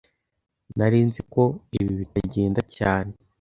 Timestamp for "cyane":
2.75-3.11